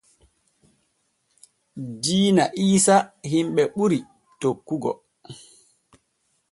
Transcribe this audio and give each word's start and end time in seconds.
Diina 2.01 2.43
iisa 2.65 2.95
himɓe 3.31 3.63
ɓuri 3.75 3.99
tokkugo. 4.39 4.91